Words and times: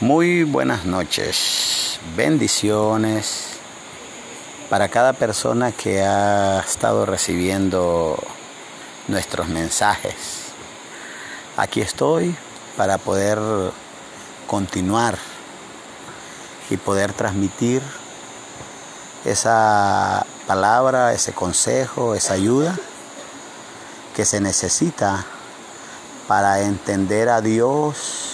Muy 0.00 0.44
buenas 0.44 0.86
noches, 0.86 2.00
bendiciones 2.16 3.48
para 4.70 4.88
cada 4.88 5.12
persona 5.12 5.72
que 5.72 6.00
ha 6.00 6.60
estado 6.60 7.04
recibiendo 7.04 8.18
nuestros 9.08 9.48
mensajes. 9.48 10.14
Aquí 11.58 11.82
estoy 11.82 12.34
para 12.78 12.96
poder 12.96 13.38
continuar 14.46 15.18
y 16.70 16.78
poder 16.78 17.12
transmitir 17.12 17.82
esa 19.26 20.24
palabra, 20.46 21.12
ese 21.12 21.34
consejo, 21.34 22.14
esa 22.14 22.32
ayuda 22.32 22.74
que 24.16 24.24
se 24.24 24.40
necesita 24.40 25.26
para 26.26 26.62
entender 26.62 27.28
a 27.28 27.42
Dios 27.42 28.29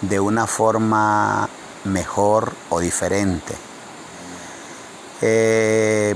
de 0.00 0.20
una 0.20 0.46
forma 0.46 1.48
mejor 1.84 2.52
o 2.70 2.80
diferente. 2.80 3.54
Eh, 5.20 6.14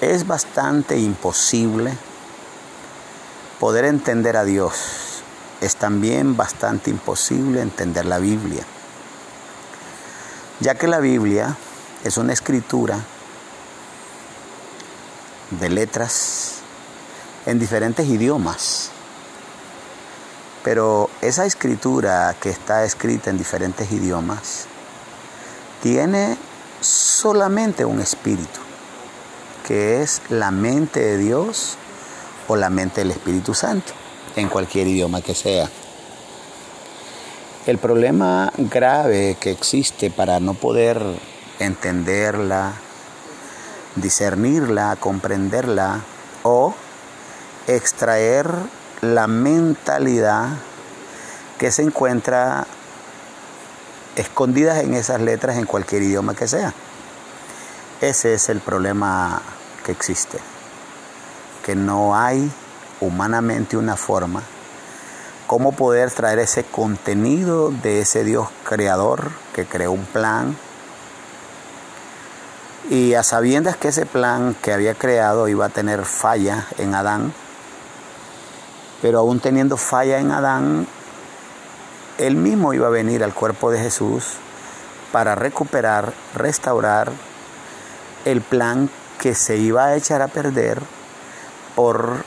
es 0.00 0.26
bastante 0.26 0.98
imposible 0.98 1.96
poder 3.60 3.84
entender 3.84 4.36
a 4.36 4.44
Dios. 4.44 5.22
Es 5.60 5.76
también 5.76 6.36
bastante 6.36 6.90
imposible 6.90 7.62
entender 7.62 8.04
la 8.04 8.18
Biblia, 8.18 8.62
ya 10.60 10.74
que 10.74 10.86
la 10.86 10.98
Biblia 10.98 11.56
es 12.04 12.18
una 12.18 12.34
escritura 12.34 12.98
de 15.50 15.68
letras 15.70 16.56
en 17.46 17.58
diferentes 17.58 18.06
idiomas. 18.06 18.90
Pero 20.66 21.10
esa 21.22 21.46
escritura 21.46 22.34
que 22.40 22.50
está 22.50 22.84
escrita 22.84 23.30
en 23.30 23.38
diferentes 23.38 23.92
idiomas 23.92 24.66
tiene 25.80 26.36
solamente 26.80 27.84
un 27.84 28.00
espíritu, 28.00 28.58
que 29.64 30.02
es 30.02 30.22
la 30.28 30.50
mente 30.50 30.98
de 30.98 31.18
Dios 31.18 31.76
o 32.48 32.56
la 32.56 32.68
mente 32.68 33.02
del 33.02 33.12
Espíritu 33.12 33.54
Santo, 33.54 33.92
en 34.34 34.48
cualquier 34.48 34.88
idioma 34.88 35.20
que 35.22 35.36
sea. 35.36 35.70
El 37.64 37.78
problema 37.78 38.52
grave 38.56 39.36
que 39.38 39.52
existe 39.52 40.10
para 40.10 40.40
no 40.40 40.54
poder 40.54 41.00
entenderla, 41.60 42.72
discernirla, 43.94 44.96
comprenderla 44.96 46.00
o 46.42 46.74
extraer 47.68 48.48
la 49.00 49.26
mentalidad 49.26 50.48
que 51.58 51.70
se 51.70 51.82
encuentra 51.82 52.66
escondida 54.16 54.80
en 54.80 54.94
esas 54.94 55.20
letras 55.20 55.56
en 55.56 55.66
cualquier 55.66 56.02
idioma 56.02 56.34
que 56.34 56.48
sea. 56.48 56.72
Ese 58.00 58.34
es 58.34 58.48
el 58.48 58.60
problema 58.60 59.42
que 59.84 59.92
existe, 59.92 60.38
que 61.64 61.74
no 61.74 62.16
hay 62.16 62.50
humanamente 63.00 63.76
una 63.76 63.96
forma 63.96 64.42
cómo 65.46 65.72
poder 65.72 66.10
traer 66.10 66.40
ese 66.40 66.64
contenido 66.64 67.70
de 67.70 68.00
ese 68.00 68.24
Dios 68.24 68.48
creador 68.64 69.30
que 69.54 69.64
creó 69.64 69.92
un 69.92 70.04
plan 70.04 70.56
y 72.90 73.14
a 73.14 73.22
sabiendas 73.22 73.76
que 73.76 73.88
ese 73.88 74.06
plan 74.06 74.56
que 74.60 74.72
había 74.72 74.94
creado 74.94 75.48
iba 75.48 75.66
a 75.66 75.70
tener 75.70 76.04
falla 76.04 76.66
en 76.78 76.94
Adán, 76.94 77.32
pero 79.02 79.18
aún 79.18 79.40
teniendo 79.40 79.76
falla 79.76 80.18
en 80.18 80.30
Adán, 80.30 80.86
él 82.18 82.36
mismo 82.36 82.72
iba 82.72 82.86
a 82.86 82.90
venir 82.90 83.22
al 83.22 83.34
cuerpo 83.34 83.70
de 83.70 83.78
Jesús 83.78 84.34
para 85.12 85.34
recuperar, 85.34 86.12
restaurar 86.34 87.12
el 88.24 88.40
plan 88.40 88.90
que 89.20 89.34
se 89.34 89.56
iba 89.56 89.86
a 89.86 89.96
echar 89.96 90.22
a 90.22 90.28
perder 90.28 90.80
por 91.74 92.24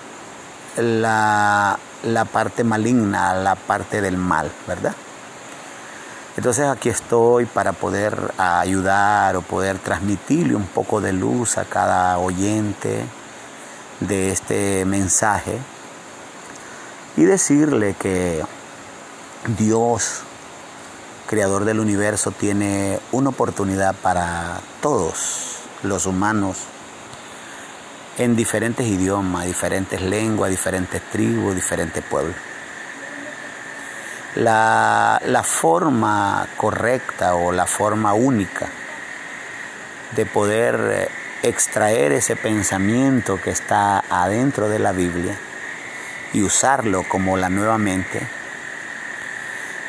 la, 0.77 1.77
la 2.03 2.25
parte 2.25 2.63
maligna, 2.63 3.33
la 3.33 3.55
parte 3.55 4.01
del 4.01 4.17
mal, 4.17 4.51
¿verdad? 4.67 4.93
Entonces 6.37 6.67
aquí 6.67 6.89
estoy 6.89 7.45
para 7.45 7.73
poder 7.73 8.33
ayudar 8.37 9.35
o 9.35 9.41
poder 9.41 9.77
transmitirle 9.79 10.55
un 10.55 10.67
poco 10.67 11.01
de 11.01 11.11
luz 11.11 11.57
a 11.57 11.65
cada 11.65 12.17
oyente 12.19 13.03
de 13.99 14.31
este 14.31 14.85
mensaje 14.85 15.59
y 17.17 17.25
decirle 17.25 17.95
que 17.99 18.43
Dios, 19.57 20.21
creador 21.27 21.65
del 21.65 21.79
universo, 21.79 22.31
tiene 22.31 22.99
una 23.11 23.29
oportunidad 23.29 23.95
para 23.95 24.61
todos 24.81 25.59
los 25.83 26.05
humanos 26.05 26.57
en 28.17 28.35
diferentes 28.35 28.85
idiomas, 28.85 29.45
diferentes 29.45 30.01
lenguas, 30.01 30.51
diferentes 30.51 31.01
tribus, 31.09 31.55
diferentes 31.55 32.03
pueblos. 32.03 32.35
La, 34.35 35.19
la, 35.25 35.41
forma 35.41 36.47
correcta 36.55 37.33
o 37.33 37.51
la 37.51 37.65
forma 37.65 38.13
única 38.13 38.69
de 40.15 40.25
poder 40.25 41.09
extraer 41.41 42.11
ese 42.11 42.35
pensamiento 42.35 43.41
que 43.41 43.49
está 43.49 44.03
adentro 44.09 44.69
de 44.69 44.77
la 44.77 44.91
Biblia 44.91 45.39
y 46.33 46.41
usarlo 46.41 47.03
como 47.03 47.37
la 47.37 47.49
nueva 47.49 47.77
mente, 47.77 48.27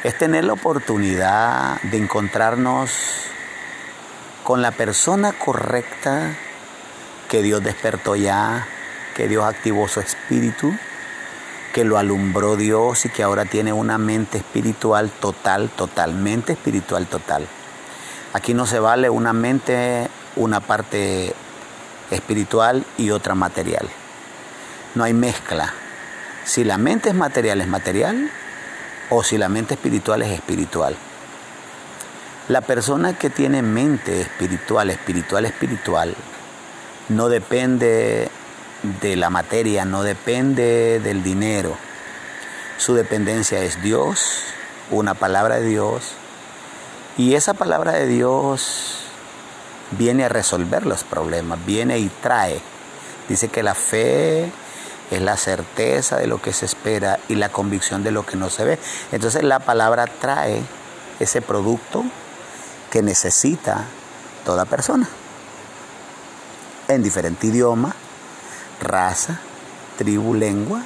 es 0.03 0.17
tener 0.17 0.45
la 0.45 0.55
oportunidad 0.55 1.81
de 1.83 1.99
encontrarnos 1.99 2.91
con 4.45 4.63
la 4.63 4.71
persona 4.71 5.33
correcta 5.33 6.35
que 7.29 7.43
Dios 7.43 7.63
despertó 7.63 8.17
ya, 8.17 8.67
que 9.15 9.29
Dios 9.29 9.45
activó 9.45 9.87
su 9.89 10.01
espíritu, 10.01 10.75
que 11.73 11.85
lo 11.85 11.99
alumbró 11.99 12.57
Dios 12.57 13.05
y 13.05 13.11
que 13.11 13.23
ahora 13.23 13.45
tiene 13.45 13.73
una 13.73 13.99
mente 13.99 14.39
espiritual 14.39 15.11
total, 15.11 15.69
totalmente 15.69 16.53
espiritual 16.53 17.07
total. 17.07 17.47
Aquí 18.33 18.55
no 18.55 18.67
se 18.67 18.81
vale 18.81 19.11
una 19.11 19.33
mente, 19.33 20.09
una 20.37 20.61
parte 20.61 21.35
espiritual 22.11 22.85
y 22.97 23.11
otra 23.11 23.35
material. 23.35 23.89
No 24.95 25.05
hay 25.05 25.13
mezcla. 25.13 25.73
Si 26.45 26.65
la 26.65 26.79
mente 26.79 27.11
es 27.11 27.15
material, 27.15 27.61
es 27.61 27.69
material, 27.69 28.31
o 29.11 29.23
si 29.23 29.39
la 29.39 29.49
mente 29.49 29.75
espiritual 29.75 30.23
es 30.23 30.31
espiritual. 30.31 30.97
La 32.49 32.61
persona 32.61 33.17
que 33.17 33.31
tiene 33.31 33.63
mente 33.63 34.21
espiritual, 34.21 34.91
espiritual, 34.91 35.45
espiritual, 35.45 36.15
no 37.09 37.29
depende 37.29 38.29
de 39.01 39.17
la 39.17 39.31
materia, 39.31 39.85
no 39.85 40.03
depende 40.03 41.01
del 41.01 41.23
dinero. 41.23 41.77
Su 42.79 42.95
dependencia 42.95 43.63
es 43.63 43.83
Dios, 43.83 44.43
una 44.91 45.15
palabra 45.15 45.57
de 45.57 45.67
Dios, 45.67 46.13
y 47.17 47.35
esa 47.35 47.55
palabra 47.55 47.93
de 47.93 48.07
Dios 48.07 48.97
viene 49.93 50.25
a 50.25 50.29
resolver 50.29 50.87
los 50.87 51.05
problemas, 51.05 51.65
viene 51.67 51.99
y 51.99 52.09
trae. 52.09 52.61
Dice 53.29 53.49
que 53.49 53.63
la 53.63 53.75
fe 53.75 54.51
es 55.11 55.21
la 55.21 55.37
certeza 55.37 56.17
de 56.17 56.27
lo 56.27 56.41
que 56.41 56.53
se 56.53 56.67
espera 56.67 57.19
y 57.29 57.35
la 57.35 57.51
convicción 57.51 58.03
de 58.03 58.11
lo 58.11 58.25
que 58.25 58.37
no 58.37 58.51
se 58.51 58.65
ve. 58.65 58.79
Entonces 59.13 59.43
la 59.43 59.59
palabra 59.59 60.07
trae 60.07 60.63
ese 61.19 61.43
producto 61.43 62.05
que 62.91 63.03
necesita 63.03 63.85
toda 64.45 64.65
persona, 64.65 65.09
en 66.89 67.03
diferente 67.03 67.49
idioma, 67.49 67.95
raza, 68.81 69.39
tribu, 69.99 70.35
lengua 70.35 70.83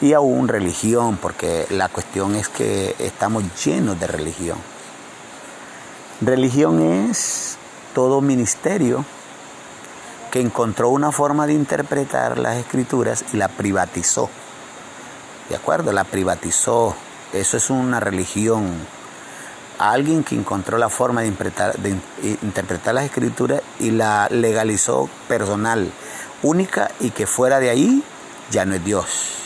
y 0.00 0.12
aún 0.12 0.48
religión, 0.48 1.18
porque 1.20 1.66
la 1.70 1.88
cuestión 1.88 2.36
es 2.36 2.48
que 2.48 2.94
estamos 2.98 3.44
llenos 3.64 3.98
de 3.98 4.06
religión. 4.06 4.58
Religión 6.20 6.80
es 6.80 7.56
todo 7.94 8.20
ministerio 8.20 9.04
que 10.36 10.42
encontró 10.42 10.90
una 10.90 11.12
forma 11.12 11.46
de 11.46 11.54
interpretar 11.54 12.36
las 12.36 12.58
escrituras 12.58 13.24
y 13.32 13.38
la 13.38 13.48
privatizó. 13.48 14.28
¿De 15.48 15.56
acuerdo? 15.56 15.92
La 15.92 16.04
privatizó. 16.04 16.94
Eso 17.32 17.56
es 17.56 17.70
una 17.70 18.00
religión. 18.00 18.70
Alguien 19.78 20.22
que 20.24 20.34
encontró 20.34 20.76
la 20.76 20.90
forma 20.90 21.22
de 21.22 21.28
interpretar, 21.28 21.78
de 21.78 21.98
interpretar 22.42 22.92
las 22.92 23.06
escrituras 23.06 23.62
y 23.78 23.92
la 23.92 24.28
legalizó 24.30 25.08
personal, 25.26 25.90
única 26.42 26.90
y 27.00 27.12
que 27.12 27.26
fuera 27.26 27.58
de 27.58 27.70
ahí 27.70 28.04
ya 28.50 28.66
no 28.66 28.74
es 28.74 28.84
Dios. 28.84 29.36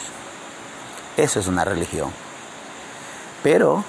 Eso 1.17 1.39
es 1.39 1.47
una 1.47 1.65
religión. 1.65 2.11
Pero 3.45 3.85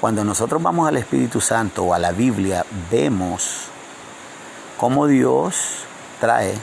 cuando 0.00 0.24
nosotros 0.24 0.60
vamos 0.60 0.88
al 0.88 0.96
Espíritu 0.96 1.40
Santo 1.40 1.84
o 1.84 1.94
a 1.94 2.00
la 2.00 2.10
Biblia, 2.10 2.66
vemos 2.90 3.66
cómo 4.76 5.06
Dios 5.06 5.86
trae 6.22 6.54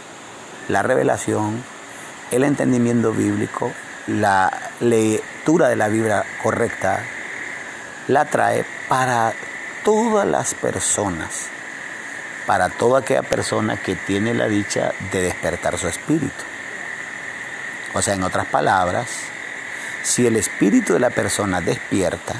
la 0.70 0.84
revelación, 0.84 1.62
el 2.32 2.46
entendimiento 2.46 3.12
bíblico, 3.12 3.74
la 4.08 4.50
lectura 4.80 5.68
de 5.68 5.76
la 5.76 5.90
Biblia 5.90 6.24
correcta, 6.42 7.04
la 8.08 8.24
trae 8.24 8.66
para 8.88 9.34
todas 9.84 10.26
las 10.26 10.54
personas, 10.54 11.50
para 12.48 12.70
toda 12.70 13.02
aquella 13.02 13.24
persona 13.24 13.76
que 13.76 13.98
tiene 13.98 14.34
la 14.34 14.48
dicha 14.48 14.94
de 15.12 15.24
despertar 15.24 15.78
su 15.78 15.90
espíritu. 15.90 16.44
O 17.94 18.02
sea, 18.02 18.14
en 18.14 18.24
otras 18.24 18.46
palabras, 18.46 19.10
si 20.04 20.26
el 20.26 20.38
espíritu 20.38 20.94
de 20.94 21.02
la 21.02 21.10
persona 21.10 21.60
despierta, 21.60 22.36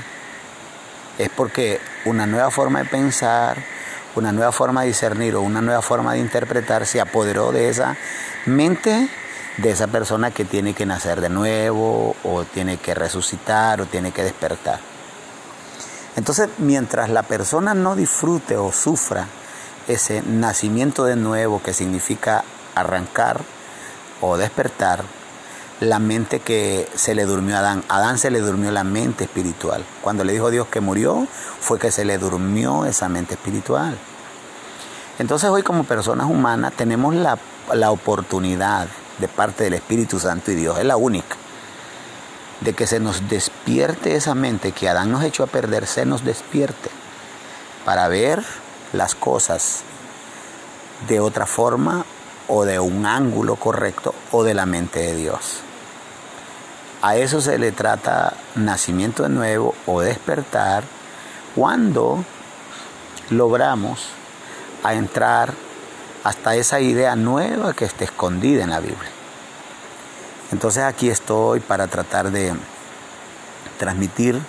es 1.18 1.28
porque 1.28 1.82
una 2.06 2.26
nueva 2.26 2.50
forma 2.50 2.80
de 2.80 2.86
pensar, 2.86 3.58
una 4.16 4.32
nueva 4.32 4.52
forma 4.52 4.82
de 4.82 4.88
discernir 4.88 5.36
o 5.36 5.42
una 5.42 5.62
nueva 5.62 5.82
forma 5.82 6.14
de 6.14 6.20
interpretar 6.20 6.86
se 6.86 7.02
apoderó 7.02 7.52
de 7.52 7.70
esa 7.70 7.96
mente 8.46 9.10
de 9.58 9.72
esa 9.72 9.88
persona 9.88 10.32
que 10.32 10.46
tiene 10.46 10.74
que 10.74 10.86
nacer 10.86 11.20
de 11.22 11.30
nuevo 11.30 12.16
o 12.24 12.46
tiene 12.46 12.78
que 12.78 12.96
resucitar 12.96 13.82
o 13.82 13.86
tiene 13.86 14.12
que 14.12 14.24
despertar. 14.24 14.80
Entonces, 16.16 16.50
mientras 16.58 17.10
la 17.10 17.24
persona 17.24 17.74
no 17.74 17.96
disfrute 17.96 18.58
o 18.58 18.72
sufra 18.72 19.28
ese 19.88 20.22
nacimiento 20.22 21.06
de 21.06 21.16
nuevo 21.16 21.62
que 21.62 21.74
significa 21.74 22.44
arrancar 22.76 23.42
o 24.22 24.38
despertar, 24.38 25.04
la 25.80 26.00
mente 26.00 26.40
que 26.42 26.88
se 26.96 27.16
le 27.16 27.26
durmió 27.26 27.56
a 27.56 27.60
Adán. 27.60 27.84
Adán 27.88 28.18
se 28.18 28.32
le 28.32 28.40
durmió 28.40 28.72
la 28.72 28.84
mente 28.84 29.24
espiritual. 29.24 29.84
Cuando 30.02 30.24
le 30.24 30.34
dijo 30.34 30.52
Dios 30.52 30.68
que 30.68 30.82
murió, 30.82 31.28
fue 31.60 31.80
que 31.80 31.92
se 31.92 32.06
le 32.06 32.18
durmió 32.18 32.86
esa 32.86 33.08
mente 33.08 33.36
espiritual. 33.36 33.98
Entonces 35.20 35.50
hoy 35.50 35.64
como 35.64 35.84
personas 35.84 36.28
humanas 36.28 36.74
tenemos 36.74 37.14
la, 37.16 37.38
la 37.74 37.92
oportunidad 37.92 38.88
de 39.20 39.28
parte 39.28 39.66
del 39.66 39.74
Espíritu 39.74 40.20
Santo 40.20 40.52
y 40.52 40.56
Dios, 40.56 40.80
es 40.80 40.86
la 40.86 40.96
única, 40.96 41.36
de 42.62 42.74
que 42.74 42.88
se 42.88 43.02
nos 43.02 43.28
despierte 43.28 44.16
esa 44.16 44.34
mente 44.34 44.72
que 44.72 44.88
Adán 44.88 45.12
nos 45.12 45.24
echó 45.24 45.44
a 45.44 45.48
perder, 45.48 45.88
se 45.88 46.06
nos 46.06 46.24
despierte 46.24 46.90
para 47.84 48.08
ver 48.08 48.44
las 48.94 49.16
cosas 49.16 49.82
de 51.08 51.20
otra 51.20 51.46
forma 51.46 52.06
o 52.48 52.64
de 52.64 52.80
un 52.80 53.06
ángulo 53.06 53.58
correcto 53.58 54.16
o 54.32 54.44
de 54.44 54.54
la 54.54 54.66
mente 54.66 55.00
de 55.00 55.16
Dios. 55.16 55.64
A 57.02 57.16
eso 57.16 57.40
se 57.40 57.58
le 57.58 57.72
trata 57.72 58.34
nacimiento 58.56 59.24
de 59.24 59.30
nuevo 59.30 59.74
o 59.86 60.02
despertar 60.02 60.84
cuando 61.56 62.24
logramos 63.30 64.10
a 64.84 64.94
entrar 64.94 65.54
hasta 66.24 66.56
esa 66.56 66.82
idea 66.82 67.16
nueva 67.16 67.74
que 67.74 67.86
está 67.86 68.04
escondida 68.04 68.64
en 68.64 68.72
la 68.72 68.80
Biblia. 68.80 69.10
Entonces 70.52 70.84
aquí 70.84 71.10
estoy 71.10 71.60
para 71.62 71.88
tratar 71.88 72.32
de 72.32 72.54
transmitir 73.78 74.40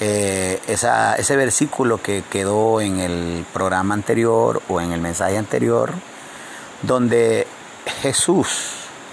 eh, 0.00 0.60
ese 0.66 1.36
versículo 1.36 2.00
que 2.00 2.22
quedó 2.30 2.80
en 2.80 3.00
el 3.00 3.46
programa 3.52 3.94
anterior 3.94 4.62
o 4.68 4.80
en 4.80 4.92
el 4.92 5.00
mensaje 5.00 5.38
anterior, 5.38 5.92
donde 6.82 7.46
Jesús, 8.02 8.70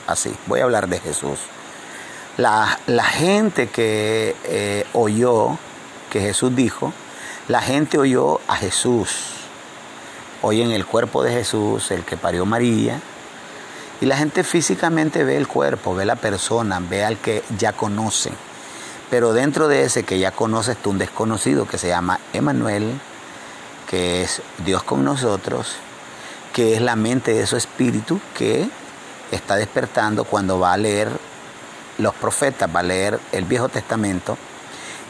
así, 0.08 0.36
voy 0.48 0.60
a 0.60 0.64
hablar 0.64 0.88
de 0.88 1.00
Jesús, 1.00 1.40
la, 2.38 2.78
gente 3.04 3.68
que 3.68 4.36
eh, 4.44 4.86
oyó, 4.94 5.58
que 6.10 6.22
Jesús 6.22 6.56
dijo, 6.56 6.94
la 7.48 7.62
gente 7.62 7.98
oyó 7.98 8.40
a 8.48 8.56
Jesús, 8.56 9.34
oyen 10.42 10.72
el 10.72 10.86
cuerpo 10.86 11.24
de 11.24 11.32
Jesús, 11.34 11.92
el 11.92 12.04
que 12.04 12.18
parió 12.18 12.46
María, 12.46 13.00
y 14.00 14.06
la 14.06 14.18
gente 14.18 14.44
físicamente 14.44 15.24
ve 15.24 15.38
el 15.38 15.48
cuerpo, 15.48 15.94
ve 15.94 16.06
la 16.06 16.16
persona, 16.16 16.80
ve 16.80 17.04
al 17.04 17.18
que 17.18 17.44
ya 17.58 17.74
conoce. 17.74 18.32
Pero 19.12 19.34
dentro 19.34 19.68
de 19.68 19.84
ese 19.84 20.04
que 20.04 20.18
ya 20.18 20.32
conoce 20.32 20.72
está 20.72 20.90
un 20.90 20.98
desconocido 20.98 21.68
que 21.68 21.78
se 21.78 21.90
llama 21.90 22.20
Emanuel, 22.34 23.00
que 23.88 24.24
es 24.24 24.42
Dios 24.66 24.84
con 24.84 25.04
nosotros, 25.04 25.76
que 26.54 26.76
es 26.76 26.82
la 26.82 26.96
mente 26.96 27.34
de 27.34 27.46
su 27.46 27.58
espíritu 27.58 28.20
que 28.36 28.70
está 29.32 29.58
despertando 29.58 30.24
cuando 30.24 30.60
va 30.60 30.74
a 30.74 30.78
leer 30.78 31.12
los 32.02 32.14
profetas, 32.16 32.70
va 32.74 32.82
a 32.82 32.84
leer 32.84 33.20
el 33.32 33.46
Viejo 33.46 33.70
Testamento, 33.70 34.38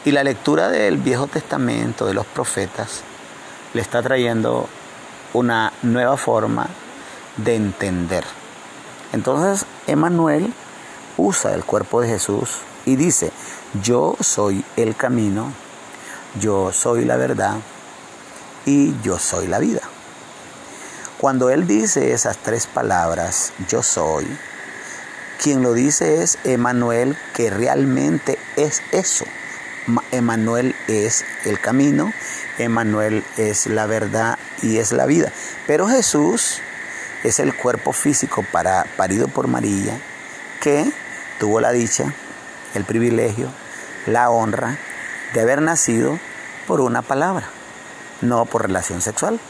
y 0.04 0.10
la 0.10 0.24
lectura 0.24 0.68
del 0.68 0.98
Viejo 0.98 1.26
Testamento, 1.26 2.06
de 2.06 2.14
los 2.14 2.26
profetas, 2.26 3.02
le 3.74 3.80
está 3.80 4.02
trayendo 4.02 4.68
una 5.32 5.72
nueva 5.82 6.16
forma 6.16 6.68
de 7.36 7.56
entender. 7.56 8.24
Entonces, 9.12 9.66
Emanuel 9.86 10.52
usa 11.16 11.54
el 11.54 11.64
cuerpo 11.64 12.00
de 12.00 12.08
Jesús 12.08 12.58
y 12.84 12.96
dice, 12.96 13.32
yo 13.82 14.16
soy 14.20 14.64
el 14.76 14.96
camino, 14.96 15.52
yo 16.40 16.72
soy 16.72 17.04
la 17.04 17.16
verdad 17.16 17.56
y 18.66 18.94
yo 19.02 19.18
soy 19.18 19.46
la 19.46 19.58
vida. 19.58 19.82
Cuando 21.18 21.50
él 21.50 21.66
dice 21.66 22.12
esas 22.12 22.38
tres 22.38 22.66
palabras, 22.66 23.52
yo 23.68 23.82
soy, 23.82 24.26
quien 25.42 25.62
lo 25.62 25.72
dice 25.72 26.22
es 26.22 26.38
Emanuel, 26.44 27.16
que 27.34 27.50
realmente 27.50 28.38
es 28.56 28.80
eso. 28.92 29.24
Emanuel 30.12 30.76
es 30.86 31.24
el 31.44 31.58
camino, 31.60 32.12
Emanuel 32.58 33.24
es 33.36 33.66
la 33.66 33.86
verdad 33.86 34.38
y 34.62 34.78
es 34.78 34.92
la 34.92 35.04
vida. 35.04 35.32
Pero 35.66 35.88
Jesús 35.88 36.60
es 37.24 37.40
el 37.40 37.54
cuerpo 37.56 37.92
físico 37.92 38.44
para, 38.52 38.86
parido 38.96 39.26
por 39.26 39.48
María 39.48 40.00
que 40.60 40.92
tuvo 41.40 41.60
la 41.60 41.72
dicha, 41.72 42.14
el 42.74 42.84
privilegio, 42.84 43.48
la 44.06 44.30
honra 44.30 44.78
de 45.34 45.40
haber 45.40 45.60
nacido 45.60 46.20
por 46.68 46.80
una 46.80 47.02
palabra, 47.02 47.48
no 48.20 48.46
por 48.46 48.62
relación 48.62 49.00
sexual. 49.00 49.40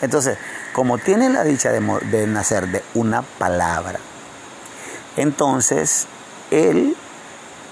Entonces, 0.00 0.38
como 0.72 0.98
tiene 0.98 1.28
la 1.28 1.42
dicha 1.42 1.72
de, 1.72 1.80
de 2.08 2.28
nacer 2.28 2.68
de 2.68 2.84
una 2.94 3.22
palabra, 3.22 3.98
entonces, 5.20 6.06
Él 6.50 6.96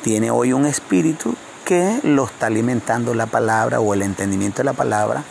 tiene 0.02 0.30
hoy 0.30 0.52
un 0.52 0.66
espíritu 0.66 1.34
que 1.64 2.00
lo 2.02 2.24
está 2.24 2.46
alimentando 2.46 3.14
la 3.14 3.26
palabra 3.26 3.80
o 3.80 3.94
el 3.94 4.02
entendimiento 4.02 4.58
de 4.58 4.64
la 4.64 4.72
palabra. 4.74 5.24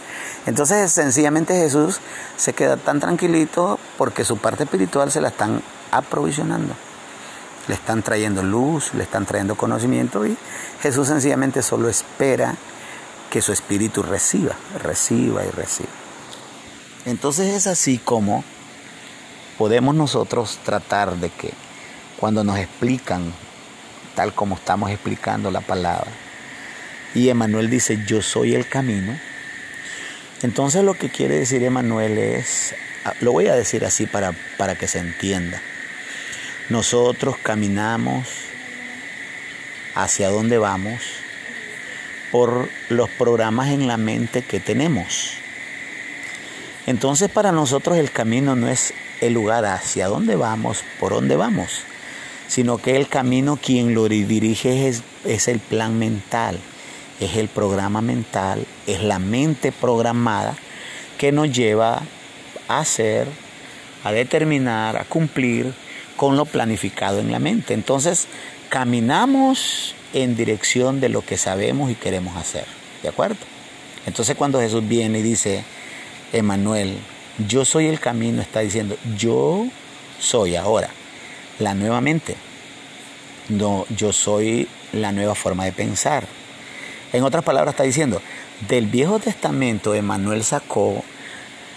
Entonces, 0.47 0.91
sencillamente 0.91 1.53
Jesús 1.53 1.99
se 2.35 2.53
queda 2.53 2.77
tan 2.77 2.99
tranquilito 2.99 3.79
porque 3.97 4.23
su 4.23 4.37
parte 4.37 4.63
espiritual 4.63 5.11
se 5.11 5.21
la 5.21 5.27
están 5.27 5.61
aprovisionando. 5.91 6.73
Le 7.67 7.75
están 7.75 8.01
trayendo 8.01 8.41
luz, 8.41 8.93
le 8.95 9.03
están 9.03 9.25
trayendo 9.25 9.55
conocimiento 9.55 10.25
y 10.25 10.37
Jesús 10.81 11.07
sencillamente 11.07 11.61
solo 11.61 11.89
espera 11.89 12.55
que 13.29 13.41
su 13.41 13.51
espíritu 13.51 14.01
reciba, 14.01 14.55
reciba 14.81 15.45
y 15.45 15.49
reciba. 15.49 15.89
Entonces 17.05 17.53
es 17.53 17.67
así 17.67 17.99
como 17.99 18.43
podemos 19.57 19.95
nosotros 19.95 20.59
tratar 20.63 21.15
de 21.17 21.29
que 21.29 21.66
cuando 22.19 22.43
nos 22.43 22.57
explican 22.57 23.33
tal 24.15 24.33
como 24.33 24.55
estamos 24.55 24.89
explicando 24.91 25.51
la 25.51 25.61
palabra. 25.61 26.11
Y 27.13 27.29
Emanuel 27.29 27.69
dice, 27.69 28.03
yo 28.05 28.21
soy 28.21 28.55
el 28.55 28.67
camino. 28.67 29.17
Entonces 30.41 30.83
lo 30.83 30.95
que 30.95 31.09
quiere 31.09 31.39
decir 31.39 31.63
Emanuel 31.63 32.17
es, 32.17 32.75
ah, 33.05 33.13
lo 33.21 33.31
voy 33.31 33.47
a 33.47 33.55
decir 33.55 33.85
así 33.85 34.05
para, 34.05 34.33
para 34.57 34.75
que 34.75 34.87
se 34.87 34.99
entienda. 34.99 35.61
Nosotros 36.69 37.37
caminamos 37.41 38.27
hacia 39.95 40.29
dónde 40.29 40.57
vamos 40.57 41.01
por 42.31 42.69
los 42.89 43.09
programas 43.09 43.69
en 43.69 43.87
la 43.87 43.97
mente 43.97 44.41
que 44.41 44.59
tenemos. 44.59 45.31
Entonces 46.85 47.29
para 47.29 47.51
nosotros 47.51 47.97
el 47.97 48.11
camino 48.11 48.55
no 48.55 48.67
es 48.67 48.93
el 49.21 49.33
lugar 49.33 49.65
hacia 49.65 50.07
dónde 50.07 50.35
vamos, 50.35 50.83
por 50.99 51.13
dónde 51.13 51.35
vamos, 51.35 51.83
sino 52.47 52.77
que 52.77 52.95
el 52.95 53.07
camino 53.07 53.57
quien 53.61 53.93
lo 53.93 54.07
dirige 54.07 54.87
es, 54.87 55.03
es 55.25 55.47
el 55.47 55.59
plan 55.59 55.99
mental, 55.99 56.57
es 57.19 57.35
el 57.35 57.49
programa 57.49 58.01
mental, 58.01 58.65
es 58.87 59.03
la 59.03 59.19
mente 59.19 59.71
programada 59.71 60.55
que 61.17 61.31
nos 61.31 61.51
lleva 61.51 62.01
a 62.67 62.79
hacer, 62.79 63.27
a 64.03 64.11
determinar, 64.11 64.97
a 64.97 65.03
cumplir 65.03 65.73
con 66.15 66.37
lo 66.37 66.45
planificado 66.45 67.19
en 67.19 67.31
la 67.31 67.39
mente. 67.39 67.73
Entonces, 67.73 68.27
caminamos 68.69 69.93
en 70.13 70.35
dirección 70.35 71.01
de 71.01 71.09
lo 71.09 71.21
que 71.21 71.37
sabemos 71.37 71.91
y 71.91 71.95
queremos 71.95 72.37
hacer. 72.37 72.65
¿De 73.03 73.09
acuerdo? 73.09 73.37
Entonces, 74.05 74.35
cuando 74.37 74.59
Jesús 74.59 74.87
viene 74.87 75.19
y 75.19 75.23
dice, 75.23 75.63
Emanuel, 76.31 76.97
yo 77.47 77.65
soy 77.65 77.87
el 77.87 77.99
camino, 77.99 78.41
está 78.41 78.61
diciendo, 78.61 78.95
yo 79.17 79.67
soy 80.19 80.55
ahora 80.55 80.89
la 81.59 81.73
nueva 81.73 82.01
mente. 82.01 82.35
No, 83.49 83.85
yo 83.89 84.13
soy 84.13 84.67
la 84.93 85.11
nueva 85.11 85.35
forma 85.35 85.65
de 85.65 85.71
pensar. 85.71 86.27
En 87.13 87.23
otras 87.23 87.43
palabras 87.43 87.73
está 87.73 87.83
diciendo, 87.83 88.21
del 88.67 88.87
Viejo 88.87 89.19
Testamento 89.19 89.93
Emanuel 89.93 90.43
sacó 90.43 91.03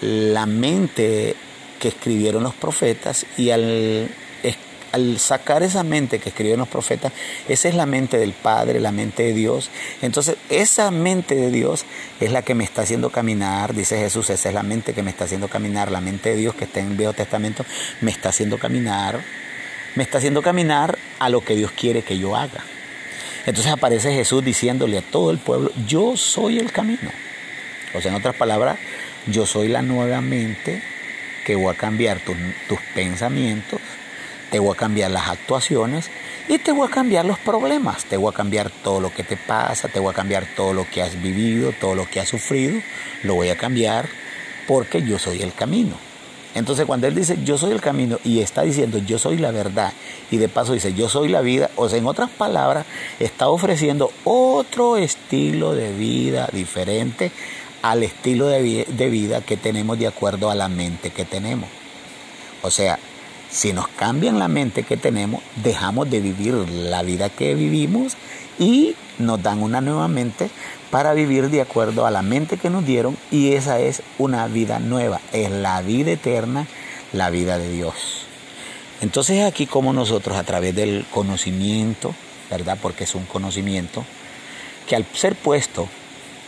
la 0.00 0.46
mente 0.46 1.36
que 1.78 1.88
escribieron 1.88 2.42
los 2.42 2.54
profetas 2.54 3.26
y 3.36 3.50
al 3.50 4.10
al 4.92 5.18
sacar 5.18 5.62
esa 5.62 5.82
mente 5.82 6.18
que 6.18 6.30
escribieron 6.30 6.60
los 6.60 6.68
profetas, 6.68 7.12
esa 7.48 7.68
es 7.68 7.74
la 7.74 7.86
mente 7.86 8.18
del 8.18 8.32
Padre, 8.32 8.80
la 8.80 8.92
mente 8.92 9.24
de 9.24 9.32
Dios. 9.32 9.70
Entonces, 10.02 10.36
esa 10.48 10.90
mente 10.90 11.34
de 11.34 11.50
Dios 11.50 11.84
es 12.20 12.32
la 12.32 12.42
que 12.42 12.54
me 12.54 12.64
está 12.64 12.82
haciendo 12.82 13.10
caminar, 13.10 13.74
dice 13.74 13.98
Jesús, 13.98 14.30
esa 14.30 14.48
es 14.48 14.54
la 14.54 14.62
mente 14.62 14.92
que 14.92 15.02
me 15.02 15.10
está 15.10 15.24
haciendo 15.24 15.48
caminar, 15.48 15.90
la 15.90 16.00
mente 16.00 16.30
de 16.30 16.36
Dios 16.36 16.54
que 16.54 16.64
está 16.64 16.80
en 16.80 16.92
el 16.92 16.96
Viejo 16.96 17.12
Testamento, 17.12 17.64
me 18.00 18.10
está 18.10 18.30
haciendo 18.30 18.58
caminar, 18.58 19.20
me 19.94 20.02
está 20.02 20.18
haciendo 20.18 20.42
caminar 20.42 20.98
a 21.18 21.28
lo 21.28 21.42
que 21.42 21.54
Dios 21.56 21.72
quiere 21.72 22.02
que 22.02 22.18
yo 22.18 22.36
haga. 22.36 22.64
Entonces 23.46 23.72
aparece 23.72 24.12
Jesús 24.12 24.44
diciéndole 24.44 24.98
a 24.98 25.02
todo 25.02 25.30
el 25.30 25.38
pueblo, 25.38 25.72
yo 25.86 26.16
soy 26.16 26.58
el 26.58 26.72
camino. 26.72 27.10
O 27.94 28.00
sea, 28.00 28.10
en 28.10 28.16
otras 28.16 28.36
palabras, 28.36 28.78
yo 29.26 29.46
soy 29.46 29.68
la 29.68 29.82
nueva 29.82 30.20
mente 30.20 30.82
que 31.44 31.56
voy 31.56 31.72
a 31.72 31.76
cambiar 31.76 32.20
tus 32.20 32.78
pensamientos, 32.94 33.80
te 34.50 34.58
voy 34.58 34.74
a 34.74 34.76
cambiar 34.76 35.10
las 35.10 35.28
actuaciones 35.28 36.10
y 36.48 36.58
te 36.58 36.72
voy 36.72 36.88
a 36.88 36.90
cambiar 36.90 37.24
los 37.24 37.38
problemas, 37.38 38.04
te 38.04 38.16
voy 38.16 38.32
a 38.32 38.36
cambiar 38.36 38.70
todo 38.70 39.00
lo 39.00 39.12
que 39.12 39.24
te 39.24 39.36
pasa, 39.36 39.88
te 39.88 40.00
voy 40.00 40.10
a 40.10 40.16
cambiar 40.16 40.44
todo 40.56 40.74
lo 40.74 40.88
que 40.88 41.02
has 41.02 41.20
vivido, 41.20 41.72
todo 41.72 41.94
lo 41.94 42.08
que 42.08 42.20
has 42.20 42.28
sufrido, 42.28 42.80
lo 43.22 43.34
voy 43.34 43.48
a 43.48 43.56
cambiar 43.56 44.08
porque 44.66 45.02
yo 45.02 45.18
soy 45.18 45.42
el 45.42 45.54
camino. 45.54 46.09
Entonces 46.54 46.86
cuando 46.86 47.06
Él 47.06 47.14
dice 47.14 47.38
yo 47.44 47.58
soy 47.58 47.72
el 47.72 47.80
camino 47.80 48.18
y 48.24 48.40
está 48.40 48.62
diciendo 48.62 48.98
yo 48.98 49.18
soy 49.18 49.36
la 49.36 49.52
verdad 49.52 49.92
y 50.30 50.38
de 50.38 50.48
paso 50.48 50.72
dice 50.72 50.94
yo 50.94 51.08
soy 51.08 51.28
la 51.28 51.40
vida, 51.40 51.70
o 51.76 51.88
sea, 51.88 51.98
en 51.98 52.06
otras 52.06 52.30
palabras, 52.30 52.86
está 53.18 53.48
ofreciendo 53.48 54.10
otro 54.24 54.96
estilo 54.96 55.74
de 55.74 55.92
vida 55.92 56.48
diferente 56.52 57.30
al 57.82 58.02
estilo 58.02 58.48
de, 58.48 58.86
vida 59.10 59.40
que 59.40 59.56
tenemos 59.56 59.98
de 59.98 60.06
acuerdo 60.06 60.50
a 60.50 60.54
la 60.54 60.68
mente 60.68 61.10
que 61.10 61.24
tenemos. 61.24 61.68
O 62.62 62.70
sea, 62.70 62.98
si 63.50 63.72
nos 63.72 63.88
cambian 63.88 64.38
la 64.38 64.48
mente 64.48 64.82
que 64.82 64.96
tenemos, 64.96 65.42
dejamos 65.62 66.10
de 66.10 66.20
vivir 66.20 66.54
la 66.54 67.02
vida 67.02 67.30
que 67.30 67.54
vivimos 67.54 68.16
y 68.58 68.94
nos 69.18 69.42
dan 69.42 69.62
una 69.62 69.80
nueva 69.80 70.08
mente 70.08 70.50
para 70.90 71.14
vivir 71.14 71.50
de 71.50 71.60
acuerdo 71.60 72.06
a 72.06 72.10
la 72.10 72.22
mente 72.22 72.56
que 72.56 72.70
nos 72.70 72.84
dieron 72.84 73.16
y 73.30 73.52
esa 73.52 73.78
es 73.78 74.02
una 74.18 74.46
vida 74.48 74.78
nueva, 74.78 75.20
es 75.32 75.50
la 75.50 75.80
vida 75.82 76.12
eterna, 76.12 76.66
la 77.12 77.30
vida 77.30 77.58
de 77.58 77.70
Dios. 77.70 78.26
Entonces 79.00 79.44
aquí 79.44 79.66
como 79.66 79.92
nosotros 79.92 80.36
a 80.36 80.44
través 80.44 80.74
del 80.74 81.06
conocimiento, 81.10 82.14
¿verdad? 82.50 82.78
Porque 82.80 83.04
es 83.04 83.14
un 83.14 83.24
conocimiento, 83.24 84.04
que 84.86 84.96
al 84.96 85.06
ser 85.12 85.36
puesto 85.36 85.88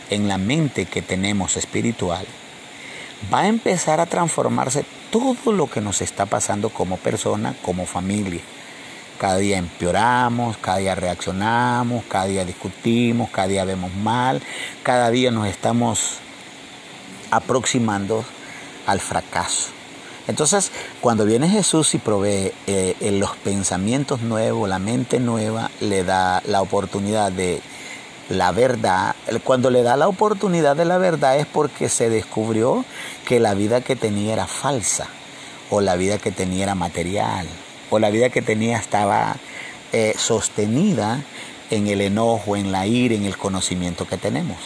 en 0.09 0.27
la 0.27 0.37
mente 0.37 0.85
que 0.85 1.01
tenemos 1.01 1.57
espiritual, 1.57 2.25
va 3.33 3.41
a 3.41 3.47
empezar 3.47 3.99
a 3.99 4.05
transformarse 4.05 4.85
todo 5.09 5.51
lo 5.51 5.67
que 5.67 5.81
nos 5.81 6.01
está 6.01 6.25
pasando 6.25 6.69
como 6.69 6.97
persona, 6.97 7.55
como 7.61 7.85
familia. 7.85 8.41
Cada 9.17 9.37
día 9.37 9.57
empeoramos, 9.57 10.57
cada 10.57 10.77
día 10.77 10.95
reaccionamos, 10.95 12.03
cada 12.09 12.25
día 12.25 12.45
discutimos, 12.45 13.29
cada 13.29 13.47
día 13.47 13.65
vemos 13.65 13.93
mal, 13.93 14.41
cada 14.83 15.09
día 15.09 15.31
nos 15.31 15.47
estamos 15.47 16.17
aproximando 17.31 18.23
al 18.85 18.99
fracaso. 18.99 19.69
Entonces, 20.27 20.71
cuando 21.01 21.25
viene 21.25 21.49
Jesús 21.49 21.93
y 21.95 21.97
provee 21.97 22.53
eh, 22.67 22.95
los 23.19 23.35
pensamientos 23.37 24.21
nuevos, 24.21 24.69
la 24.69 24.79
mente 24.79 25.19
nueva, 25.19 25.69
le 25.81 26.03
da 26.03 26.41
la 26.45 26.61
oportunidad 26.61 27.31
de 27.31 27.61
la 28.29 28.51
verdad, 28.51 29.15
cuando 29.43 29.69
le 29.69 29.83
da 29.83 29.97
la 29.97 30.07
oportunidad 30.07 30.77
de 30.77 30.85
la 30.85 30.97
verdad 30.97 31.37
es 31.37 31.45
porque 31.45 31.89
se 31.89 32.09
descubrió 32.09 32.85
que 33.25 33.41
la 33.41 33.53
vida 33.53 33.81
que 33.81 33.97
tenía 33.97 34.33
era 34.33 34.47
falsa, 34.47 35.07
o 35.69 35.81
la 35.81 35.95
vida 35.97 36.17
que 36.17 36.31
tenía 36.31 36.63
era 36.63 36.75
material, 36.75 37.47
o 37.93 37.99
la 37.99 38.09
vida 38.09 38.29
que 38.29 38.41
tenía 38.41 38.77
estaba 38.77 39.35
eh, 39.91 40.15
sostenida 40.17 41.21
en 41.69 41.87
el 41.87 42.01
enojo, 42.01 42.55
en 42.55 42.71
la 42.71 42.87
ira, 42.87 43.13
en 43.13 43.25
el 43.25 43.37
conocimiento 43.37 44.07
que 44.07 44.17
tenemos. 44.17 44.57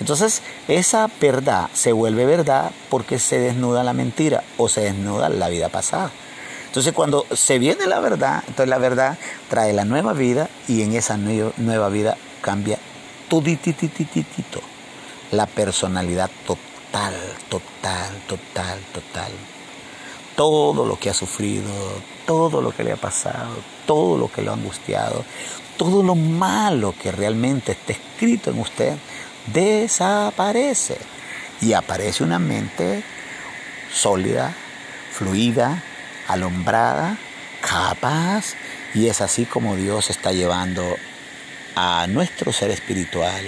Entonces, 0.00 0.42
esa 0.68 1.10
verdad 1.20 1.68
se 1.74 1.92
vuelve 1.92 2.24
verdad 2.24 2.70
porque 2.88 3.18
se 3.18 3.38
desnuda 3.38 3.84
la 3.84 3.92
mentira 3.92 4.42
o 4.56 4.68
se 4.68 4.82
desnuda 4.82 5.28
la 5.28 5.48
vida 5.48 5.68
pasada. 5.68 6.10
Entonces, 6.66 6.92
cuando 6.92 7.26
se 7.32 7.58
viene 7.58 7.86
la 7.86 8.00
verdad, 8.00 8.42
entonces 8.46 8.68
la 8.68 8.78
verdad 8.78 9.18
trae 9.48 9.72
la 9.72 9.84
nueva 9.84 10.12
vida 10.12 10.48
y 10.68 10.82
en 10.82 10.94
esa 10.94 11.16
nueva 11.16 11.88
vida 11.88 12.16
cambia 12.40 12.78
todititititito. 13.28 14.60
La 15.32 15.46
personalidad 15.46 16.30
total, 16.46 17.14
total, 17.48 18.14
total, 18.26 18.78
total. 18.92 19.32
Todo 20.36 20.86
lo 20.86 20.98
que 20.98 21.10
ha 21.10 21.14
sufrido, 21.14 21.70
todo 22.26 22.60
lo 22.60 22.72
que 22.72 22.84
le 22.84 22.92
ha 22.92 22.96
pasado, 22.96 23.56
todo 23.86 24.18
lo 24.18 24.30
que 24.30 24.42
lo 24.42 24.50
ha 24.50 24.54
angustiado, 24.54 25.24
todo 25.76 26.02
lo 26.02 26.14
malo 26.14 26.94
que 27.00 27.12
realmente 27.12 27.72
está 27.72 27.92
escrito 27.92 28.50
en 28.50 28.60
usted, 28.60 28.96
desaparece. 29.46 30.98
Y 31.60 31.72
aparece 31.72 32.22
una 32.22 32.38
mente 32.38 33.02
sólida, 33.92 34.54
fluida, 35.10 35.82
alumbrada, 36.28 37.16
capaz. 37.60 38.54
Y 38.94 39.08
es 39.08 39.20
así 39.20 39.46
como 39.46 39.76
Dios 39.76 40.10
está 40.10 40.32
llevando 40.32 40.96
a 41.74 42.06
nuestro 42.08 42.52
ser 42.52 42.70
espiritual, 42.70 43.42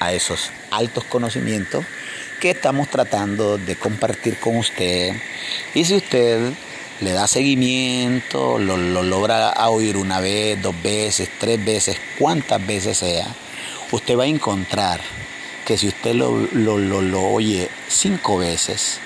a 0.00 0.12
esos 0.12 0.50
altos 0.70 1.04
conocimientos 1.04 1.84
que 2.40 2.50
estamos 2.50 2.88
tratando 2.88 3.58
de 3.58 3.76
compartir 3.76 4.38
con 4.38 4.56
usted. 4.56 5.14
Y 5.74 5.84
si 5.84 5.96
usted 5.96 6.52
le 7.00 7.12
da 7.12 7.26
seguimiento, 7.26 8.58
lo, 8.58 8.76
logra 8.76 9.52
oír 9.68 9.96
una 9.96 10.20
vez, 10.20 10.60
dos 10.62 10.74
veces, 10.82 11.28
tres 11.38 11.64
veces, 11.64 11.96
cuantas 12.18 12.64
veces 12.66 12.98
sea, 12.98 13.26
usted 13.90 14.18
va 14.18 14.24
a 14.24 14.28
encontrar 14.28 15.00
que 15.64 15.76
si 15.76 15.88
usted 15.88 16.14
lo, 16.14 16.30
lo, 16.52 16.78
lo 16.78 17.22
oye 17.22 17.68
cinco 17.88 18.38
veces, 18.38 19.00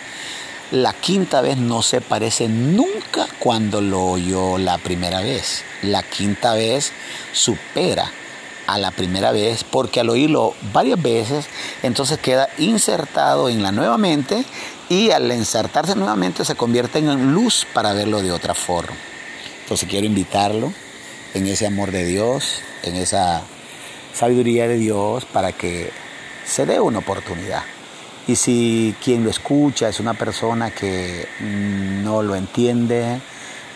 la 0.71 0.93
quinta 0.93 1.41
vez 1.41 1.57
no 1.57 1.83
se 1.83 2.01
parece 2.01 2.49
nunca 2.49 3.27
cuando 3.39 3.81
lo 3.81 4.05
oyó 4.05 4.59
la 4.59 4.77
primera 4.77 5.21
vez. 5.21 5.65
La 5.83 6.03
quinta 6.03 6.55
vez 6.55 6.93
supera 7.33 8.11
a 8.67 8.77
la 8.77 8.91
primera 8.91 9.33
vez, 9.33 9.65
porque 9.65 10.01
al 10.01 10.11
oírlo 10.11 10.55
varias 10.75 11.01
veces, 11.01 11.47
entonces 11.83 12.19
queda 12.19 12.51
insertado 12.59 13.49
en 13.49 13.63
la 13.63 13.73
nueva 13.73 13.97
mente 13.97 14.45
y 14.89 15.11
al 15.11 15.31
insertarse 15.33 15.95
nuevamente 15.95 16.45
se 16.45 16.55
convierte 16.55 16.99
en 16.99 17.33
luz 17.33 17.67
para 17.73 17.93
verlo 17.93 18.23
de 18.23 18.33
otra 18.33 18.55
forma. 18.55 18.97
Entonces 19.63 19.89
quiero 19.89 20.07
invitarlo 20.07 20.73
en 21.35 21.47
ese 21.47 21.67
amor 21.67 21.91
de 21.91 22.05
Dios, 22.05 22.63
en 22.83 22.97
esa 22.97 23.43
sabiduría 24.15 24.67
de 24.67 24.79
Dios, 24.79 25.25
para 25.27 25.53
que 25.53 25.91
se 26.47 26.65
dé 26.65 26.81
una 26.81 27.01
oportunidad. 27.01 27.63
Y 28.27 28.37
si 28.37 28.95
quien 29.03 29.25
lo 29.25 29.31
escucha 29.31 29.89
es 29.89 30.01
una 30.01 30.15
persona 30.15 30.71
que 30.71 31.29
no 31.41 32.23
lo 32.23 32.35
entiende, 32.35 33.21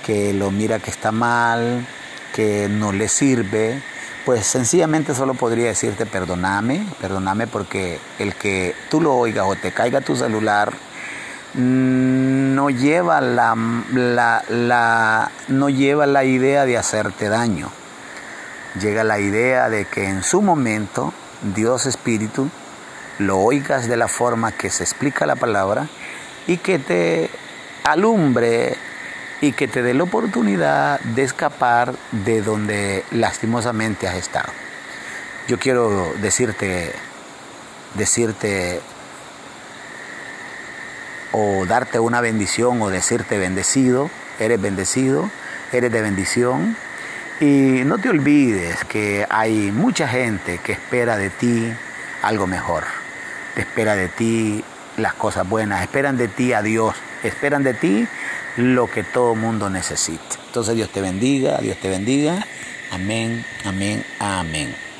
que 0.05 0.33
lo 0.33 0.51
mira 0.51 0.79
que 0.79 0.91
está 0.91 1.13
mal, 1.13 1.87
que 2.35 2.69
no 2.69 2.93
le 2.93 3.09
sirve, 3.09 3.83
pues 4.25 4.47
sencillamente 4.47 5.15
solo 5.15 5.35
podría 5.35 5.67
decirte 5.67 6.07
perdóname, 6.07 6.87
perdóname 7.01 7.47
porque 7.47 7.99
el 8.19 8.35
que 8.35 8.75
tú 8.91 9.01
lo 9.01 9.15
oigas 9.15 9.47
o 9.47 9.57
te 9.57 9.73
caiga 9.73 10.01
tu 10.01 10.17
celular 10.17 10.73
no 11.55 12.71
lleva 12.71 13.21
la, 13.21 13.55
la, 14.49 15.31
no 15.49 15.69
lleva 15.69 16.07
la 16.07 16.25
idea 16.25 16.65
de 16.65 16.79
hacerte 16.79 17.29
daño. 17.29 17.71
Llega 18.81 19.05
la 19.05 19.19
idea 19.19 19.69
de 19.69 19.85
que 19.85 20.09
en 20.09 20.23
su 20.23 20.41
momento 20.41 21.13
Dios 21.55 21.87
Espíritu 21.87 22.49
lo 23.19 23.39
oigas 23.39 23.89
de 23.89 23.97
la 23.97 24.09
forma 24.09 24.53
que 24.53 24.71
se 24.71 24.83
explica 24.83 25.27
la 25.27 25.37
palabra 25.37 25.89
y 26.47 26.57
que 26.57 26.79
te 26.79 27.31
alumbre 27.85 28.77
y 29.43 29.53
que 29.53 29.69
te 29.69 29.83
dé 29.83 29.93
la 29.93 30.05
oportunidad 30.05 31.01
de 31.01 31.23
escapar 31.23 31.95
de 32.13 32.43
donde 32.43 33.05
lastimosamente 33.11 34.09
has 34.09 34.15
estado. 34.15 34.51
Yo 35.49 35.59
quiero 35.59 36.13
decirte, 36.23 36.93
decirte 37.95 38.81
o 41.33 41.67
darte 41.67 41.99
una 41.99 42.21
bendición 42.21 42.81
o 42.83 42.91
decirte 42.91 43.39
bendecido, 43.39 44.11
eres 44.39 44.61
bendecido, 44.61 45.31
eres 45.73 45.91
de 45.91 46.01
bendición. 46.03 46.77
Y 47.41 47.83
no 47.85 47.99
te 47.99 48.09
olvides 48.09 48.85
que 48.85 49.27
hay 49.29 49.73
mucha 49.73 50.07
gente 50.07 50.59
que 50.59 50.73
espera 50.73 51.17
de 51.17 51.31
ti 51.31 51.73
algo 52.23 52.47
mejor, 52.47 52.85
espera 53.57 53.97
de 53.97 54.09
ti 54.09 54.63
las 54.97 55.15
cosas 55.15 55.49
buenas, 55.49 55.83
esperan 55.83 56.17
de 56.17 56.29
ti 56.29 56.53
a 56.53 56.63
Dios, 56.63 56.95
esperan 57.25 57.63
de 57.65 57.75
ti 57.75 58.07
lo 58.57 58.89
que 58.89 59.03
todo 59.03 59.35
mundo 59.35 59.71
necesita. 59.71 60.37
Entonces 60.47 60.77
Dios 60.77 60.91
te 60.91 61.01
bendiga, 61.01 61.59
Dios 61.59 61.79
te 61.79 61.89
bendiga. 61.89 62.47
Amén, 62.93 63.45
amén, 63.65 64.05
amén. 64.21 64.92